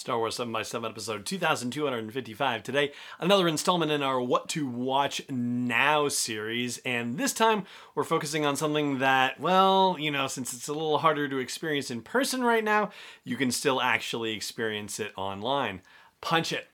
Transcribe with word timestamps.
Star 0.00 0.16
Wars 0.16 0.36
7 0.36 0.50
by 0.50 0.62
7 0.62 0.90
episode 0.90 1.26
2255. 1.26 2.62
Today, 2.62 2.90
another 3.18 3.46
installment 3.46 3.92
in 3.92 4.02
our 4.02 4.18
What 4.18 4.48
to 4.48 4.66
Watch 4.66 5.20
Now 5.28 6.08
series, 6.08 6.78
and 6.86 7.18
this 7.18 7.34
time 7.34 7.64
we're 7.94 8.04
focusing 8.04 8.46
on 8.46 8.56
something 8.56 8.98
that, 9.00 9.38
well, 9.38 9.96
you 10.00 10.10
know, 10.10 10.26
since 10.26 10.54
it's 10.54 10.68
a 10.68 10.72
little 10.72 10.98
harder 10.98 11.28
to 11.28 11.36
experience 11.36 11.90
in 11.90 12.00
person 12.00 12.42
right 12.42 12.64
now, 12.64 12.88
you 13.24 13.36
can 13.36 13.50
still 13.50 13.78
actually 13.78 14.32
experience 14.32 14.98
it 14.98 15.12
online. 15.18 15.82
Punch 16.22 16.50
it. 16.54 16.68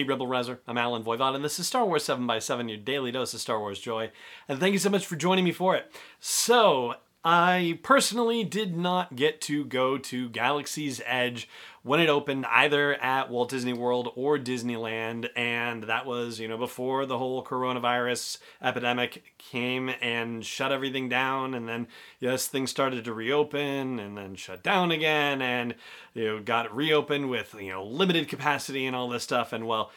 Hey 0.00 0.04
Rebel 0.04 0.26
Rouser, 0.26 0.60
I'm 0.66 0.78
Allen 0.78 1.04
Voivod, 1.04 1.34
and 1.34 1.44
this 1.44 1.58
is 1.58 1.66
Star 1.66 1.84
Wars 1.84 2.04
7 2.04 2.26
by 2.26 2.38
7 2.38 2.70
your 2.70 2.78
daily 2.78 3.12
dose 3.12 3.34
of 3.34 3.40
Star 3.40 3.60
Wars 3.60 3.78
joy. 3.78 4.10
And 4.48 4.58
thank 4.58 4.72
you 4.72 4.78
so 4.78 4.88
much 4.88 5.04
for 5.04 5.14
joining 5.14 5.44
me 5.44 5.52
for 5.52 5.76
it. 5.76 5.92
So, 6.18 6.94
I 7.22 7.78
personally 7.82 8.42
did 8.42 8.74
not 8.74 9.14
get 9.14 9.42
to 9.42 9.62
go 9.62 9.98
to 9.98 10.30
Galaxy's 10.30 11.02
Edge 11.04 11.50
when 11.82 12.00
it 12.00 12.08
opened 12.08 12.44
either 12.46 12.94
at 12.94 13.30
Walt 13.30 13.48
Disney 13.48 13.72
World 13.72 14.12
or 14.14 14.38
Disneyland, 14.38 15.28
and 15.34 15.84
that 15.84 16.04
was, 16.04 16.38
you 16.38 16.46
know, 16.46 16.58
before 16.58 17.06
the 17.06 17.16
whole 17.16 17.42
coronavirus 17.42 18.38
epidemic 18.62 19.22
came 19.38 19.90
and 20.00 20.44
shut 20.44 20.72
everything 20.72 21.08
down, 21.08 21.54
and 21.54 21.68
then, 21.68 21.88
yes, 22.18 22.46
things 22.48 22.70
started 22.70 23.04
to 23.04 23.14
reopen 23.14 23.98
and 23.98 24.16
then 24.16 24.34
shut 24.34 24.62
down 24.62 24.90
again, 24.90 25.40
and, 25.40 25.74
you 26.12 26.26
know, 26.26 26.40
got 26.40 26.74
reopened 26.74 27.30
with, 27.30 27.54
you 27.58 27.70
know, 27.70 27.84
limited 27.84 28.28
capacity 28.28 28.84
and 28.84 28.94
all 28.94 29.08
this 29.08 29.22
stuff, 29.22 29.52
and 29.52 29.66
well, 29.66 29.90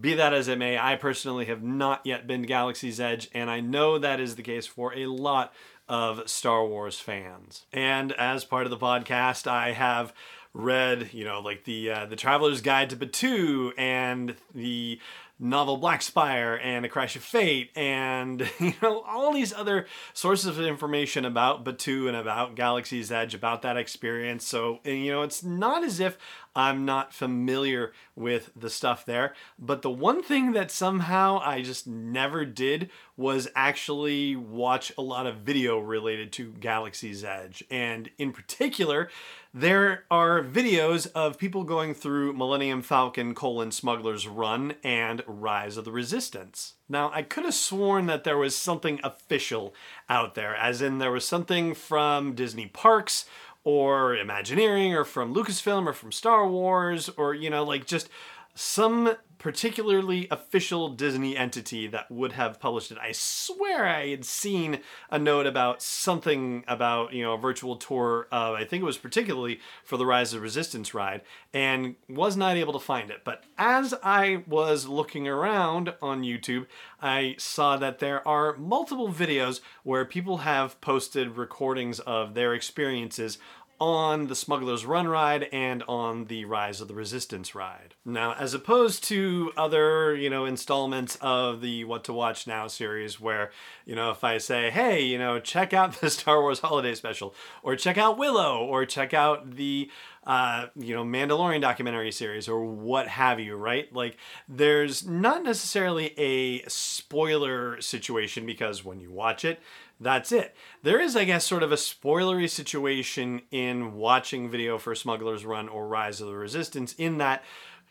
be 0.00 0.14
that 0.14 0.34
as 0.34 0.48
it 0.48 0.58
may, 0.58 0.78
I 0.78 0.96
personally 0.96 1.44
have 1.44 1.62
not 1.62 2.00
yet 2.04 2.26
been 2.26 2.42
to 2.42 2.48
Galaxy's 2.48 2.98
Edge, 2.98 3.28
and 3.32 3.50
I 3.50 3.60
know 3.60 3.98
that 3.98 4.20
is 4.20 4.36
the 4.36 4.42
case 4.42 4.66
for 4.66 4.92
a 4.94 5.06
lot 5.06 5.52
of 5.88 6.28
Star 6.28 6.66
Wars 6.66 6.98
fans. 6.98 7.66
And 7.72 8.12
as 8.12 8.44
part 8.44 8.64
of 8.66 8.70
the 8.70 8.76
podcast, 8.76 9.46
I 9.46 9.72
have 9.72 10.12
read, 10.56 11.10
you 11.12 11.24
know, 11.24 11.40
like 11.40 11.64
the 11.64 11.90
uh, 11.90 12.06
the 12.06 12.16
Traveler's 12.16 12.60
Guide 12.60 12.90
to 12.90 12.96
Batuu 12.96 13.72
and 13.76 14.34
the 14.54 14.98
novel 15.38 15.76
Black 15.76 16.00
Spire 16.00 16.58
and 16.62 16.86
A 16.86 16.88
Crash 16.88 17.14
of 17.14 17.22
Fate 17.22 17.70
and 17.76 18.40
you 18.58 18.72
know 18.80 19.02
all 19.02 19.34
these 19.34 19.52
other 19.52 19.86
sources 20.14 20.46
of 20.46 20.64
information 20.64 21.24
about 21.26 21.62
Batuu 21.62 22.08
and 22.08 22.16
about 22.16 22.54
Galaxy's 22.54 23.12
Edge 23.12 23.34
about 23.34 23.62
that 23.62 23.76
experience. 23.76 24.46
So 24.46 24.80
you 24.84 25.12
know 25.12 25.22
it's 25.22 25.42
not 25.42 25.84
as 25.84 26.00
if 26.00 26.16
I'm 26.56 26.86
not 26.86 27.12
familiar 27.12 27.92
with 28.16 28.50
the 28.56 28.70
stuff 28.70 29.04
there, 29.04 29.34
but 29.58 29.82
the 29.82 29.90
one 29.90 30.22
thing 30.22 30.52
that 30.52 30.70
somehow 30.70 31.38
I 31.44 31.60
just 31.60 31.86
never 31.86 32.46
did 32.46 32.90
was 33.16 33.46
actually 33.54 34.34
watch 34.36 34.90
a 34.96 35.02
lot 35.02 35.26
of 35.26 35.36
video 35.36 35.78
related 35.78 36.32
to 36.32 36.52
Galaxy's 36.52 37.22
Edge. 37.22 37.62
And 37.70 38.08
in 38.16 38.32
particular, 38.32 39.10
there 39.52 40.04
are 40.10 40.42
videos 40.42 41.10
of 41.14 41.38
people 41.38 41.64
going 41.64 41.94
through 41.94 42.34
Millennium 42.34 42.82
Falcon 42.82 43.34
colon 43.34 43.70
Smuggler's 43.70 44.26
Run 44.26 44.74
and 44.82 45.22
Rise 45.26 45.76
of 45.76 45.84
the 45.84 45.92
Resistance. 45.92 46.74
Now, 46.88 47.10
I 47.12 47.22
could 47.22 47.44
have 47.44 47.54
sworn 47.54 48.06
that 48.06 48.24
there 48.24 48.38
was 48.38 48.54
something 48.54 49.00
official 49.02 49.74
out 50.08 50.34
there, 50.34 50.54
as 50.54 50.82
in 50.82 50.98
there 50.98 51.10
was 51.10 51.26
something 51.26 51.74
from 51.74 52.34
Disney 52.34 52.66
Parks 52.66 53.26
or 53.66 54.16
Imagineering 54.16 54.94
or 54.94 55.04
from 55.04 55.34
Lucasfilm 55.34 55.88
or 55.88 55.92
from 55.92 56.12
Star 56.12 56.46
Wars 56.46 57.10
or, 57.16 57.34
you 57.34 57.50
know, 57.50 57.64
like 57.64 57.84
just 57.84 58.08
some 58.56 59.16
particularly 59.38 60.26
official 60.30 60.88
Disney 60.88 61.36
entity 61.36 61.86
that 61.86 62.10
would 62.10 62.32
have 62.32 62.58
published 62.58 62.90
it. 62.90 62.98
I 62.98 63.12
swear 63.12 63.86
I 63.86 64.08
had 64.08 64.24
seen 64.24 64.80
a 65.10 65.18
note 65.18 65.46
about 65.46 65.82
something 65.82 66.64
about, 66.66 67.12
you 67.12 67.22
know, 67.22 67.34
a 67.34 67.38
virtual 67.38 67.76
tour 67.76 68.28
of, 68.32 68.54
I 68.54 68.64
think 68.64 68.80
it 68.80 68.86
was 68.86 68.96
particularly 68.96 69.60
for 69.84 69.98
the 69.98 70.06
Rise 70.06 70.32
of 70.32 70.40
Resistance 70.40 70.94
ride, 70.94 71.20
and 71.52 71.96
was 72.08 72.36
not 72.36 72.56
able 72.56 72.72
to 72.72 72.78
find 72.78 73.10
it. 73.10 73.24
But 73.24 73.44
as 73.58 73.94
I 74.02 74.42
was 74.46 74.88
looking 74.88 75.28
around 75.28 75.94
on 76.00 76.22
YouTube, 76.22 76.66
I 77.00 77.36
saw 77.38 77.76
that 77.76 77.98
there 77.98 78.26
are 78.26 78.56
multiple 78.56 79.12
videos 79.12 79.60
where 79.82 80.06
people 80.06 80.38
have 80.38 80.80
posted 80.80 81.36
recordings 81.36 82.00
of 82.00 82.32
their 82.32 82.54
experiences 82.54 83.38
on 83.80 84.26
the 84.26 84.34
Smuggler's 84.34 84.86
Run 84.86 85.08
ride 85.08 85.44
and 85.52 85.82
on 85.88 86.26
the 86.26 86.44
Rise 86.44 86.80
of 86.80 86.88
the 86.88 86.94
Resistance 86.94 87.54
ride. 87.54 87.94
Now, 88.04 88.34
as 88.34 88.54
opposed 88.54 89.04
to 89.04 89.52
other, 89.56 90.14
you 90.14 90.30
know, 90.30 90.44
installments 90.44 91.16
of 91.20 91.60
the 91.60 91.84
What 91.84 92.04
to 92.04 92.12
Watch 92.12 92.46
Now 92.46 92.66
series 92.66 93.20
where, 93.20 93.50
you 93.84 93.94
know, 93.94 94.10
if 94.10 94.24
I 94.24 94.38
say, 94.38 94.70
hey, 94.70 95.02
you 95.02 95.18
know, 95.18 95.38
check 95.40 95.72
out 95.72 96.00
the 96.00 96.10
Star 96.16 96.40
Wars 96.40 96.60
Holiday 96.60 96.94
Special, 96.94 97.34
or 97.62 97.76
check 97.76 97.98
out 97.98 98.18
Willow, 98.18 98.64
or 98.64 98.86
check 98.86 99.12
out 99.12 99.56
the 99.56 99.90
uh, 100.26 100.66
you 100.74 100.94
know, 100.94 101.04
Mandalorian 101.04 101.60
documentary 101.60 102.10
series 102.10 102.48
or 102.48 102.64
what 102.64 103.06
have 103.06 103.38
you, 103.38 103.56
right? 103.56 103.92
Like, 103.94 104.16
there's 104.48 105.06
not 105.06 105.44
necessarily 105.44 106.18
a 106.18 106.62
spoiler 106.68 107.80
situation 107.80 108.44
because 108.44 108.84
when 108.84 108.98
you 108.98 109.12
watch 109.12 109.44
it, 109.44 109.60
that's 110.00 110.32
it. 110.32 110.54
There 110.82 111.00
is, 111.00 111.16
I 111.16 111.24
guess, 111.24 111.46
sort 111.46 111.62
of 111.62 111.72
a 111.72 111.76
spoilery 111.76 112.50
situation 112.50 113.42
in 113.50 113.94
watching 113.94 114.50
video 114.50 114.78
for 114.78 114.94
Smuggler's 114.94 115.46
Run 115.46 115.68
or 115.68 115.86
Rise 115.86 116.20
of 116.20 116.26
the 116.26 116.36
Resistance, 116.36 116.92
in 116.94 117.18
that, 117.18 117.42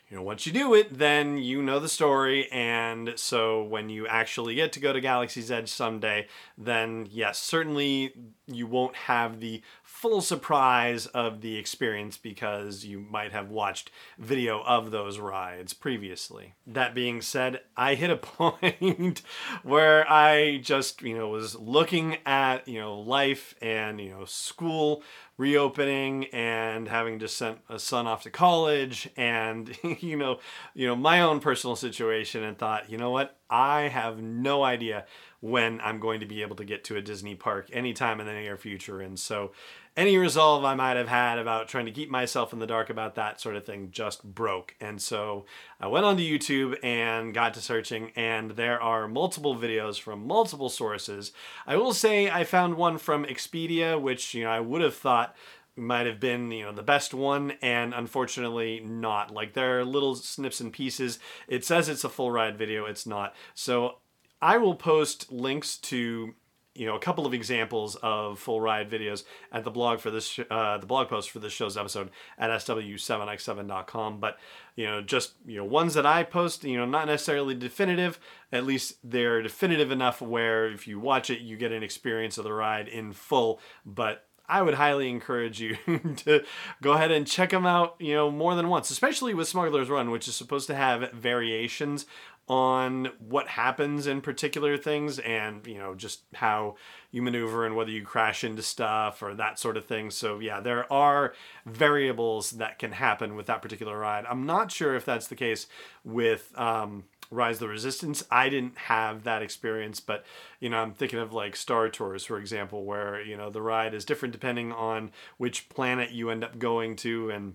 you 0.08 0.16
know, 0.16 0.22
once 0.22 0.46
you 0.46 0.52
do 0.52 0.72
it, 0.74 0.98
then 0.98 1.36
you 1.36 1.60
know 1.62 1.80
the 1.80 1.88
story, 1.88 2.48
and 2.52 3.14
so 3.16 3.64
when 3.64 3.88
you 3.88 4.06
actually 4.06 4.54
get 4.54 4.72
to 4.72 4.80
go 4.80 4.92
to 4.92 5.00
Galaxy's 5.00 5.50
Edge 5.50 5.68
someday, 5.68 6.28
then 6.56 7.08
yes, 7.10 7.38
certainly 7.38 8.14
you 8.46 8.68
won't 8.68 8.94
have 8.94 9.40
the 9.40 9.62
full 9.82 10.20
surprise 10.20 11.06
of 11.06 11.40
the 11.40 11.56
experience 11.56 12.16
because 12.16 12.84
you 12.84 13.00
might 13.00 13.32
have 13.32 13.50
watched 13.50 13.90
video 14.18 14.62
of 14.62 14.92
those 14.92 15.18
rides 15.18 15.72
previously. 15.72 16.54
That 16.66 16.94
being 16.94 17.20
said, 17.20 17.62
I 17.76 17.94
hit 17.94 18.10
a 18.10 18.16
point 18.16 19.22
where 19.64 20.08
I 20.08 20.58
just, 20.58 21.02
you 21.02 21.16
know, 21.18 21.28
was 21.28 21.56
looking 21.56 22.18
at, 22.24 22.68
you 22.68 22.78
know, 22.78 23.00
life 23.00 23.56
and, 23.60 24.00
you 24.00 24.10
know, 24.10 24.24
school 24.24 25.02
reopening 25.38 26.26
and 26.26 26.88
having 26.88 27.18
just 27.18 27.36
sent 27.36 27.58
a 27.68 27.78
son 27.78 28.06
off 28.06 28.22
to 28.22 28.30
college 28.30 29.08
and 29.16 29.76
you 30.02 30.16
know, 30.16 30.38
you 30.74 30.86
know, 30.86 30.96
my 30.96 31.20
own 31.20 31.40
personal 31.40 31.76
situation 31.76 32.42
and 32.42 32.58
thought, 32.58 32.90
you 32.90 32.98
know 32.98 33.10
what? 33.10 33.36
I 33.48 33.82
have 33.82 34.20
no 34.20 34.62
idea 34.64 35.06
when 35.40 35.80
I'm 35.80 36.00
going 36.00 36.20
to 36.20 36.26
be 36.26 36.42
able 36.42 36.56
to 36.56 36.64
get 36.64 36.84
to 36.84 36.96
a 36.96 37.02
Disney 37.02 37.34
park 37.34 37.68
anytime 37.72 38.20
in 38.20 38.26
the 38.26 38.32
near 38.32 38.56
future. 38.56 39.00
And 39.00 39.18
so 39.18 39.52
any 39.96 40.18
resolve 40.18 40.64
I 40.64 40.74
might 40.74 40.96
have 40.96 41.08
had 41.08 41.38
about 41.38 41.68
trying 41.68 41.86
to 41.86 41.92
keep 41.92 42.10
myself 42.10 42.52
in 42.52 42.58
the 42.58 42.66
dark 42.66 42.90
about 42.90 43.14
that 43.14 43.40
sort 43.40 43.56
of 43.56 43.64
thing 43.64 43.90
just 43.90 44.22
broke. 44.22 44.74
And 44.80 45.00
so 45.00 45.46
I 45.80 45.86
went 45.86 46.04
onto 46.04 46.22
YouTube 46.22 46.76
and 46.82 47.32
got 47.32 47.54
to 47.54 47.60
searching, 47.60 48.12
and 48.14 48.52
there 48.52 48.80
are 48.80 49.08
multiple 49.08 49.56
videos 49.56 49.98
from 49.98 50.26
multiple 50.26 50.68
sources. 50.68 51.32
I 51.66 51.76
will 51.76 51.94
say 51.94 52.30
I 52.30 52.44
found 52.44 52.76
one 52.76 52.98
from 52.98 53.24
Expedia, 53.24 53.98
which 54.00 54.34
you 54.34 54.44
know 54.44 54.50
I 54.50 54.60
would 54.60 54.82
have 54.82 54.94
thought 54.94 55.34
might 55.76 56.06
have 56.06 56.20
been 56.20 56.50
you 56.50 56.64
know 56.64 56.72
the 56.72 56.82
best 56.82 57.14
one 57.14 57.52
and 57.62 57.94
unfortunately 57.94 58.80
not. 58.80 59.30
Like 59.30 59.52
there 59.52 59.78
are 59.78 59.84
little 59.84 60.14
snips 60.14 60.60
and 60.60 60.72
pieces. 60.72 61.18
It 61.48 61.64
says 61.64 61.88
it's 61.88 62.04
a 62.04 62.08
full 62.08 62.30
ride 62.30 62.56
video 62.58 62.86
it's 62.86 63.06
not. 63.06 63.34
So 63.54 63.98
i 64.42 64.58
will 64.58 64.74
post 64.74 65.32
links 65.32 65.78
to 65.78 66.34
you 66.74 66.86
know 66.86 66.94
a 66.94 67.00
couple 67.00 67.26
of 67.26 67.34
examples 67.34 67.96
of 67.96 68.38
full 68.38 68.60
ride 68.60 68.90
videos 68.90 69.24
at 69.50 69.64
the 69.64 69.70
blog 69.70 69.98
for 69.98 70.10
this 70.10 70.38
uh, 70.50 70.78
the 70.78 70.86
blog 70.86 71.08
post 71.08 71.30
for 71.30 71.38
this 71.38 71.52
show's 71.52 71.76
episode 71.76 72.10
at 72.38 72.50
sw7x7.com 72.50 74.20
but 74.20 74.38
you 74.74 74.84
know 74.84 75.00
just 75.00 75.32
you 75.46 75.56
know 75.56 75.64
ones 75.64 75.94
that 75.94 76.06
i 76.06 76.22
post 76.22 76.64
you 76.64 76.76
know 76.76 76.84
not 76.84 77.06
necessarily 77.06 77.54
definitive 77.54 78.20
at 78.52 78.64
least 78.64 78.98
they're 79.02 79.42
definitive 79.42 79.90
enough 79.90 80.20
where 80.20 80.70
if 80.70 80.86
you 80.86 81.00
watch 81.00 81.30
it 81.30 81.40
you 81.40 81.56
get 81.56 81.72
an 81.72 81.82
experience 81.82 82.38
of 82.38 82.44
the 82.44 82.52
ride 82.52 82.88
in 82.88 83.12
full. 83.12 83.60
But 83.84 84.25
I 84.48 84.62
would 84.62 84.74
highly 84.74 85.08
encourage 85.08 85.60
you 85.60 85.76
to 86.16 86.44
go 86.82 86.92
ahead 86.92 87.10
and 87.10 87.26
check 87.26 87.50
them 87.50 87.66
out, 87.66 87.96
you 87.98 88.14
know, 88.14 88.30
more 88.30 88.54
than 88.54 88.68
once, 88.68 88.90
especially 88.90 89.34
with 89.34 89.48
Smuggler's 89.48 89.88
Run, 89.88 90.10
which 90.10 90.28
is 90.28 90.36
supposed 90.36 90.66
to 90.68 90.74
have 90.74 91.12
variations 91.12 92.06
on 92.48 93.08
what 93.18 93.48
happens 93.48 94.06
in 94.06 94.20
particular 94.20 94.76
things 94.76 95.18
and 95.18 95.66
you 95.66 95.78
know 95.78 95.96
just 95.96 96.20
how 96.34 96.76
you 97.10 97.20
maneuver 97.20 97.66
and 97.66 97.74
whether 97.74 97.90
you 97.90 98.04
crash 98.04 98.44
into 98.44 98.62
stuff 98.62 99.20
or 99.20 99.34
that 99.34 99.58
sort 99.58 99.76
of 99.76 99.84
thing. 99.84 100.10
So 100.10 100.38
yeah 100.38 100.60
there 100.60 100.90
are 100.92 101.34
variables 101.64 102.52
that 102.52 102.78
can 102.78 102.92
happen 102.92 103.34
with 103.34 103.46
that 103.46 103.62
particular 103.62 103.98
ride. 103.98 104.24
I'm 104.26 104.46
not 104.46 104.70
sure 104.70 104.94
if 104.94 105.04
that's 105.04 105.26
the 105.26 105.34
case 105.34 105.66
with 106.04 106.56
um, 106.56 107.04
rise 107.30 107.56
of 107.56 107.60
the 107.60 107.68
resistance 107.68 108.24
i 108.30 108.48
didn't 108.48 108.76
have 108.76 109.24
that 109.24 109.42
experience 109.42 110.00
but 110.00 110.24
you 110.60 110.68
know 110.68 110.78
i'm 110.78 110.92
thinking 110.92 111.18
of 111.18 111.32
like 111.32 111.56
star 111.56 111.88
tours 111.88 112.24
for 112.24 112.38
example 112.38 112.84
where 112.84 113.20
you 113.22 113.36
know 113.36 113.50
the 113.50 113.62
ride 113.62 113.94
is 113.94 114.04
different 114.04 114.32
depending 114.32 114.72
on 114.72 115.10
which 115.36 115.68
planet 115.68 116.10
you 116.10 116.30
end 116.30 116.44
up 116.44 116.58
going 116.58 116.96
to 116.96 117.30
and 117.30 117.54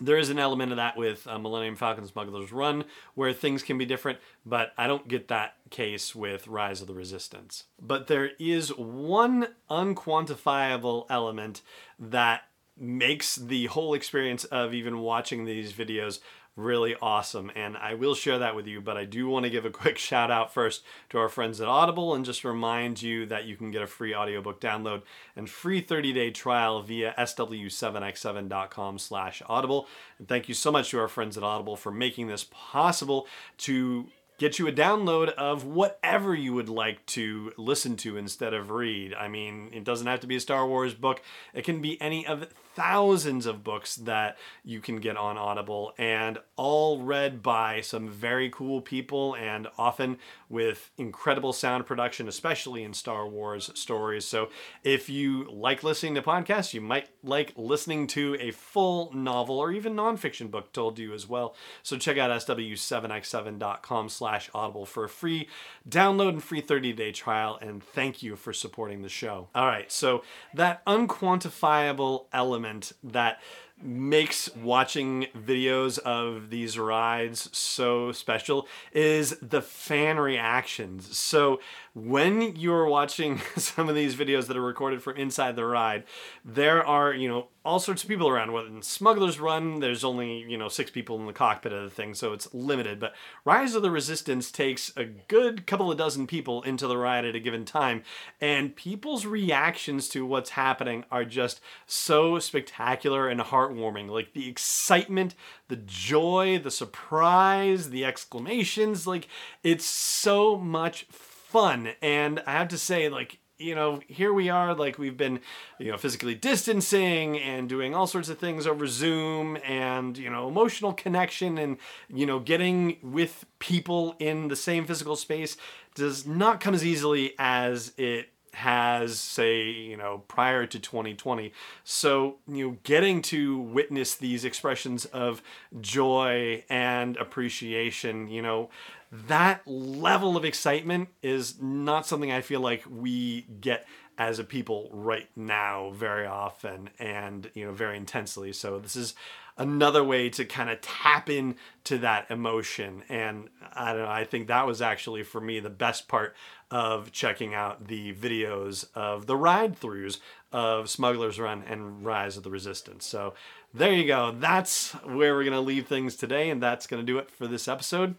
there 0.00 0.16
is 0.16 0.30
an 0.30 0.38
element 0.38 0.72
of 0.72 0.76
that 0.76 0.96
with 0.96 1.26
uh, 1.26 1.38
Millennium 1.38 1.76
Falcon 1.76 2.06
Smuggler's 2.06 2.52
Run 2.52 2.84
where 3.14 3.32
things 3.32 3.62
can 3.62 3.76
be 3.76 3.84
different, 3.84 4.18
but 4.46 4.72
I 4.78 4.86
don't 4.86 5.06
get 5.06 5.28
that 5.28 5.56
case 5.68 6.14
with 6.14 6.48
Rise 6.48 6.80
of 6.80 6.86
the 6.86 6.94
Resistance. 6.94 7.64
But 7.80 8.06
there 8.06 8.30
is 8.38 8.70
one 8.76 9.48
unquantifiable 9.68 11.06
element 11.10 11.60
that 11.98 12.44
makes 12.78 13.36
the 13.36 13.66
whole 13.66 13.92
experience 13.92 14.44
of 14.44 14.72
even 14.72 15.00
watching 15.00 15.44
these 15.44 15.72
videos 15.72 16.20
really 16.56 16.94
awesome. 17.00 17.50
And 17.54 17.76
I 17.76 17.94
will 17.94 18.14
share 18.14 18.38
that 18.38 18.54
with 18.54 18.66
you, 18.66 18.80
but 18.80 18.96
I 18.96 19.04
do 19.04 19.28
want 19.28 19.44
to 19.44 19.50
give 19.50 19.64
a 19.64 19.70
quick 19.70 19.98
shout 20.10 20.30
out 20.30 20.52
first 20.52 20.82
to 21.10 21.18
our 21.18 21.28
friends 21.28 21.60
at 21.60 21.68
Audible 21.68 22.14
and 22.14 22.24
just 22.24 22.44
remind 22.44 23.02
you 23.02 23.26
that 23.26 23.44
you 23.44 23.56
can 23.56 23.70
get 23.70 23.82
a 23.82 23.86
free 23.86 24.14
audiobook 24.14 24.60
download 24.60 25.02
and 25.36 25.48
free 25.48 25.82
30-day 25.82 26.30
trial 26.30 26.82
via 26.82 27.14
sw7x7.com 27.18 28.98
slash 28.98 29.42
audible. 29.48 29.86
And 30.18 30.28
thank 30.28 30.48
you 30.48 30.54
so 30.54 30.70
much 30.70 30.90
to 30.90 30.98
our 30.98 31.08
friends 31.08 31.36
at 31.36 31.42
Audible 31.42 31.76
for 31.76 31.90
making 31.90 32.28
this 32.28 32.46
possible 32.50 33.26
to 33.58 34.08
get 34.40 34.58
you 34.58 34.66
a 34.66 34.72
download 34.72 35.28
of 35.34 35.66
whatever 35.66 36.34
you 36.34 36.54
would 36.54 36.70
like 36.70 37.04
to 37.04 37.52
listen 37.58 37.94
to 37.94 38.16
instead 38.16 38.54
of 38.54 38.70
read. 38.70 39.12
I 39.12 39.28
mean, 39.28 39.68
it 39.70 39.84
doesn't 39.84 40.06
have 40.06 40.20
to 40.20 40.26
be 40.26 40.36
a 40.36 40.40
Star 40.40 40.66
Wars 40.66 40.94
book. 40.94 41.20
It 41.52 41.62
can 41.62 41.82
be 41.82 42.00
any 42.00 42.26
of 42.26 42.48
thousands 42.74 43.46
of 43.46 43.64
books 43.64 43.96
that 43.96 44.38
you 44.64 44.80
can 44.80 44.96
get 44.96 45.16
on 45.16 45.36
Audible 45.36 45.92
and 45.98 46.38
all 46.56 47.02
read 47.02 47.42
by 47.42 47.80
some 47.80 48.08
very 48.08 48.50
cool 48.50 48.80
people 48.80 49.34
and 49.34 49.66
often 49.76 50.18
with 50.48 50.90
incredible 50.96 51.52
sound 51.52 51.86
production, 51.86 52.28
especially 52.28 52.82
in 52.82 52.92
Star 52.94 53.26
Wars 53.26 53.70
stories. 53.74 54.24
So 54.24 54.50
if 54.84 55.08
you 55.08 55.50
like 55.50 55.82
listening 55.82 56.14
to 56.14 56.22
podcasts, 56.22 56.72
you 56.74 56.80
might 56.80 57.08
like 57.22 57.52
listening 57.56 58.06
to 58.08 58.36
a 58.40 58.50
full 58.50 59.12
novel 59.12 59.58
or 59.58 59.72
even 59.72 59.94
nonfiction 59.94 60.50
book 60.50 60.72
told 60.72 60.96
to 60.96 61.02
you 61.02 61.12
as 61.12 61.28
well. 61.28 61.54
So 61.82 61.96
check 61.96 62.18
out 62.18 62.30
sw7x7.com 62.30 64.08
slash 64.08 64.50
audible 64.54 64.86
for 64.86 65.04
a 65.04 65.08
free 65.08 65.48
download 65.88 66.30
and 66.30 66.42
free 66.42 66.62
30-day 66.62 67.12
trial. 67.12 67.58
And 67.60 67.82
thank 67.82 68.22
you 68.22 68.36
for 68.36 68.52
supporting 68.52 69.02
the 69.02 69.08
show. 69.08 69.48
All 69.54 69.66
right, 69.66 69.90
so 69.90 70.22
that 70.54 70.84
unquantifiable 70.86 72.26
element 72.32 72.59
element 72.60 72.92
that 73.02 73.40
makes 73.82 74.54
watching 74.56 75.26
videos 75.34 75.98
of 76.00 76.50
these 76.50 76.78
rides 76.78 77.48
so 77.56 78.12
special 78.12 78.68
is 78.92 79.38
the 79.40 79.62
fan 79.62 80.18
reactions. 80.18 81.16
So 81.16 81.60
when 81.94 82.56
you're 82.56 82.86
watching 82.86 83.40
some 83.56 83.88
of 83.88 83.94
these 83.94 84.14
videos 84.14 84.48
that 84.48 84.56
are 84.56 84.62
recorded 84.62 85.02
from 85.02 85.16
inside 85.16 85.56
the 85.56 85.64
ride, 85.64 86.04
there 86.44 86.86
are, 86.86 87.14
you 87.14 87.28
know, 87.28 87.48
all 87.64 87.78
sorts 87.78 88.02
of 88.02 88.08
people 88.08 88.28
around. 88.28 88.54
In 88.66 88.82
Smuggler's 88.82 89.38
Run, 89.38 89.80
there's 89.80 90.04
only, 90.04 90.44
you 90.48 90.56
know, 90.56 90.68
six 90.68 90.90
people 90.90 91.18
in 91.20 91.26
the 91.26 91.32
cockpit 91.32 91.72
of 91.72 91.84
the 91.84 91.90
thing, 91.90 92.14
so 92.14 92.32
it's 92.32 92.52
limited. 92.54 92.98
But 92.98 93.14
Rise 93.44 93.74
of 93.74 93.82
the 93.82 93.90
Resistance 93.90 94.50
takes 94.50 94.92
a 94.96 95.04
good 95.04 95.66
couple 95.66 95.90
of 95.90 95.98
dozen 95.98 96.26
people 96.26 96.62
into 96.62 96.86
the 96.86 96.96
ride 96.96 97.24
at 97.24 97.34
a 97.34 97.40
given 97.40 97.64
time, 97.64 98.02
and 98.40 98.74
people's 98.74 99.26
reactions 99.26 100.08
to 100.10 100.24
what's 100.24 100.50
happening 100.50 101.04
are 101.10 101.24
just 101.24 101.60
so 101.86 102.38
spectacular 102.38 103.28
and 103.28 103.40
heartwarming. 103.40 104.08
Like 104.08 104.32
the 104.32 104.48
excitement, 104.48 105.34
the 105.68 105.76
joy, 105.76 106.58
the 106.58 106.70
surprise, 106.70 107.90
the 107.90 108.04
exclamations, 108.04 109.06
like 109.06 109.28
it's 109.62 109.84
so 109.84 110.56
much 110.56 111.04
fun. 111.10 111.90
And 112.00 112.42
I 112.46 112.52
have 112.52 112.68
to 112.68 112.78
say, 112.78 113.08
like, 113.08 113.38
you 113.60 113.74
know, 113.74 114.00
here 114.08 114.32
we 114.32 114.48
are, 114.48 114.74
like 114.74 114.98
we've 114.98 115.16
been, 115.16 115.40
you 115.78 115.90
know, 115.90 115.98
physically 115.98 116.34
distancing 116.34 117.38
and 117.38 117.68
doing 117.68 117.94
all 117.94 118.06
sorts 118.06 118.28
of 118.28 118.38
things 118.38 118.66
over 118.66 118.86
Zoom 118.86 119.58
and, 119.64 120.16
you 120.16 120.30
know, 120.30 120.48
emotional 120.48 120.92
connection 120.92 121.58
and, 121.58 121.76
you 122.08 122.26
know, 122.26 122.40
getting 122.40 122.96
with 123.02 123.44
people 123.58 124.16
in 124.18 124.48
the 124.48 124.56
same 124.56 124.86
physical 124.86 125.14
space 125.14 125.56
does 125.94 126.26
not 126.26 126.60
come 126.60 126.74
as 126.74 126.84
easily 126.84 127.34
as 127.38 127.92
it 127.98 128.30
has 128.54 129.18
say 129.18 129.70
you 129.70 129.96
know 129.96 130.22
prior 130.28 130.66
to 130.66 130.78
2020 130.78 131.52
so 131.84 132.36
you 132.48 132.68
know 132.68 132.76
getting 132.82 133.22
to 133.22 133.58
witness 133.58 134.14
these 134.14 134.44
expressions 134.44 135.04
of 135.06 135.42
joy 135.80 136.62
and 136.68 137.16
appreciation 137.16 138.28
you 138.28 138.42
know 138.42 138.68
that 139.12 139.66
level 139.66 140.36
of 140.36 140.44
excitement 140.44 141.08
is 141.22 141.60
not 141.60 142.06
something 142.06 142.30
I 142.30 142.40
feel 142.40 142.60
like 142.60 142.84
we 142.88 143.42
get 143.60 143.86
as 144.18 144.38
a 144.38 144.44
people 144.44 144.88
right 144.92 145.28
now 145.34 145.90
very 145.94 146.26
often 146.26 146.90
and 146.98 147.50
you 147.54 147.64
know 147.64 147.72
very 147.72 147.96
intensely. 147.96 148.52
So 148.52 148.78
this 148.78 148.94
is 148.94 149.14
another 149.60 150.02
way 150.02 150.30
to 150.30 150.44
kind 150.44 150.70
of 150.70 150.80
tap 150.80 151.30
in 151.30 151.54
to 151.84 151.98
that 151.98 152.28
emotion. 152.30 153.04
And 153.08 153.48
i 153.72 153.92
don't 153.92 154.02
know 154.02 154.08
i 154.08 154.24
think 154.24 154.48
that 154.48 154.66
was 154.66 154.82
actually 154.82 155.22
for 155.22 155.40
me 155.40 155.60
the 155.60 155.70
best 155.70 156.08
part 156.08 156.34
of 156.70 157.12
checking 157.12 157.54
out 157.54 157.86
the 157.86 158.12
videos 158.14 158.86
of 158.94 159.26
the 159.26 159.36
ride 159.36 159.78
throughs 159.78 160.18
of 160.52 160.88
smugglers 160.88 161.38
run 161.38 161.62
and 161.66 162.04
rise 162.04 162.36
of 162.36 162.42
the 162.42 162.50
resistance. 162.50 163.06
So 163.06 163.34
there 163.72 163.92
you 163.92 164.06
go. 164.06 164.34
That's 164.36 164.92
where 165.04 165.34
we're 165.34 165.44
going 165.44 165.52
to 165.52 165.60
leave 165.60 165.86
things 165.86 166.16
today 166.16 166.50
and 166.50 166.62
that's 166.62 166.86
going 166.86 167.04
to 167.04 167.06
do 167.06 167.18
it 167.18 167.30
for 167.30 167.46
this 167.46 167.68
episode 167.68 168.14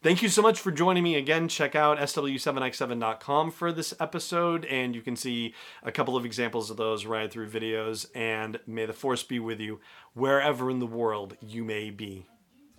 Thank 0.00 0.22
you 0.22 0.28
so 0.28 0.42
much 0.42 0.60
for 0.60 0.70
joining 0.70 1.02
me 1.02 1.16
again. 1.16 1.48
Check 1.48 1.74
out 1.74 1.98
sw7x7.com 1.98 3.50
for 3.50 3.72
this 3.72 3.92
episode, 3.98 4.64
and 4.66 4.94
you 4.94 5.02
can 5.02 5.16
see 5.16 5.54
a 5.82 5.90
couple 5.90 6.16
of 6.16 6.24
examples 6.24 6.70
of 6.70 6.76
those 6.76 7.04
ride 7.04 7.32
through 7.32 7.50
videos. 7.50 8.06
And 8.14 8.60
may 8.64 8.86
the 8.86 8.92
force 8.92 9.24
be 9.24 9.40
with 9.40 9.58
you 9.58 9.80
wherever 10.14 10.70
in 10.70 10.78
the 10.78 10.86
world 10.86 11.36
you 11.40 11.64
may 11.64 11.90
be. 11.90 12.28